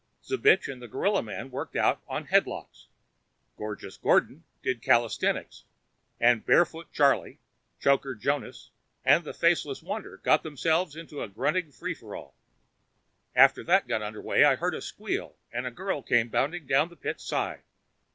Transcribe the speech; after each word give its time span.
Zbich 0.23 0.67
and 0.67 0.81
the 0.81 0.87
Gorilla 0.87 1.21
Man 1.21 1.51
worked 1.51 1.75
out 1.75 2.01
on 2.07 2.25
headlocks, 2.25 2.87
Gorgeous 3.55 3.97
Gordon 3.97 4.45
did 4.63 4.81
calisthenics, 4.81 5.63
and 6.19 6.43
Barefoot 6.43 6.91
Charley, 6.91 7.39
Choker 7.79 8.15
Jonas 8.15 8.71
and 9.05 9.23
the 9.23 9.31
Faceless 9.31 9.83
Wonder 9.83 10.17
got 10.17 10.41
themselves 10.41 10.95
into 10.95 11.21
a 11.21 11.27
grunting 11.27 11.71
free 11.71 11.93
for 11.93 12.15
all. 12.15 12.33
After 13.35 13.63
that 13.65 13.87
got 13.87 14.01
under 14.01 14.23
way, 14.23 14.43
I 14.43 14.55
heard 14.55 14.73
a 14.73 14.81
squeal 14.81 15.35
and 15.53 15.67
a 15.67 15.71
girl 15.71 16.01
came 16.01 16.29
bounding 16.29 16.65
down 16.65 16.89
the 16.89 16.95
pit 16.95 17.21
side. 17.21 17.61